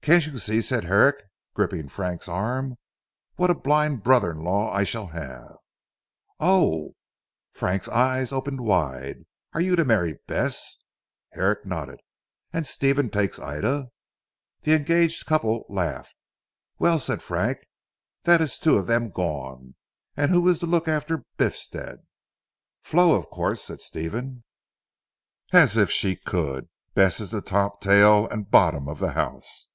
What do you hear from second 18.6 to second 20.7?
of them gone, and who is to